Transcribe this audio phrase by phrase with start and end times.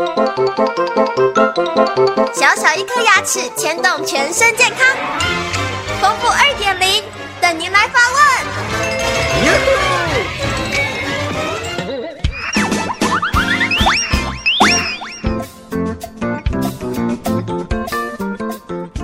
[0.00, 0.06] 小
[2.56, 4.96] 小一颗牙齿牵动全身健康，
[6.00, 7.04] 丰富二点零
[7.38, 8.20] 等您来发问。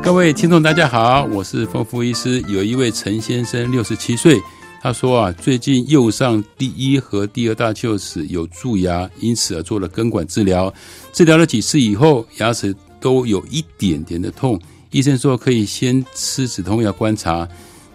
[0.00, 2.40] 各位听众，大家好，我是丰富医师。
[2.46, 4.40] 有一位陈先生，六十七岁。
[4.84, 10.70] 他说啊，最近右上第一和第二大臼齿有蛀牙，因此而做了根管治疗。
[11.10, 14.60] 治疗了几次以后，牙齿都有一点点的痛。
[14.90, 17.48] 医生说可以先吃止痛药观察，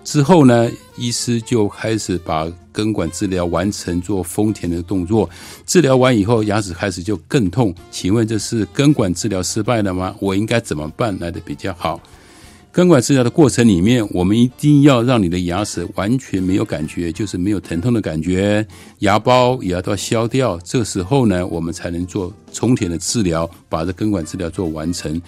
[0.03, 0.67] 之后呢，
[0.97, 5.29] 医师就开始把根管治疗完成，做丰田的动作。
[5.67, 7.71] 治疗完以后，牙齿开始就更痛。
[7.91, 10.15] 请问这是根管治疗失败了吗？
[10.19, 12.01] 我应该怎么办来的比较好？
[12.71, 18.65] 根管治疗的过程里面，我们一定要让你的牙齿完全没有感觉，就是没有疼痛的感觉，
[18.99, 20.57] 牙包也要都要消掉。
[20.63, 25.19] 这时候呢，我们才能做充填的治疗，把这根管治疗做完成。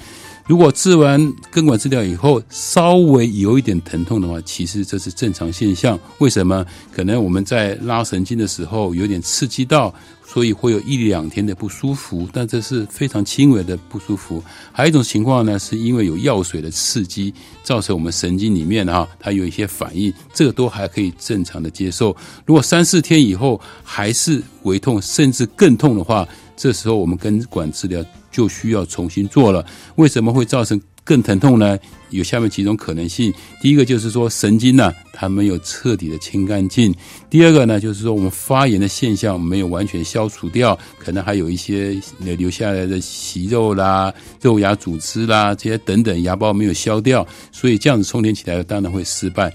[0.52, 5.98] 如果治完根管治疗以后，稍微有一点疼痛的话，其实这是正常现象。
[6.18, 6.66] 为什么？
[6.92, 9.96] 可能我们在拉神经的时候有点刺激到。
[10.28, 14.42] 所以会有一两天的不舒服，但这是非常轻微的不舒服。
[14.72, 17.34] 还有一种情况呢，是因为有药水的刺激，
[17.64, 22.16] 造成我们神经里面哈，它有一些反应，这个都还可以正常的接受。
[22.46, 28.02] 如果三四天以后还是微痛，甚至更痛的话，这时候我们根管治疗
[28.32, 29.66] 就需要重新做了。
[29.96, 30.80] 为什么会造成？
[31.04, 31.80] 更疼痛呢？
[32.12, 33.34] 有下面几种可能性。
[33.60, 36.94] 第一个就是说神经呢，它没有彻底的清干净；
[37.28, 49.52] 第二个呢，就是说我们发炎的现象没有完全消除掉，可能还有一些留下来的息肉啦、肉芽组织啦这些等等，牙包没有消掉，所以这样子充填起来当然会失败。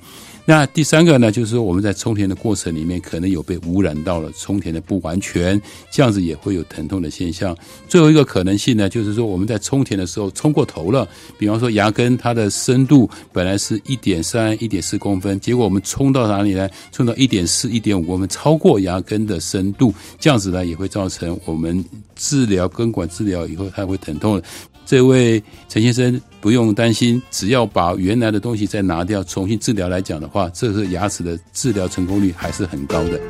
[0.48, 7.54] 那第三个呢，就是说我们在充填的过程里面可能有被污染到了，充填的不完全，这样子也会有疼痛的现象。
[7.88, 16.70] 最后一个可能性呢，就是说我们在充填的时候充过头了，比方说牙根它的深度本来是一点三、一点四公分，结果我们充到哪里呢？
[16.92, 24.40] 充到一点四、一点五公分，超过牙根的深度，这样子呢也会造成我们治疗根管治疗以后它会疼痛。
[24.88, 33.20] 这位陈先生不用担心，只要把原来的东西再拿掉，重新治疗来讲的话，这个牙齿的治疗成功率还是很高的。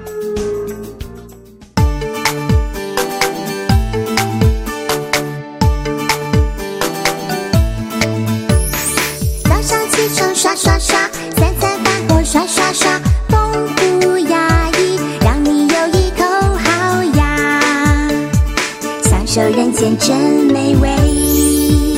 [9.44, 10.99] 早上起床刷刷刷，
[11.37, 13.69] 三餐饭后刷刷刷，丰
[14.00, 16.25] 富牙医让你有一口
[16.56, 17.61] 好牙，
[19.05, 20.17] 享受人间真
[20.53, 21.95] 美味。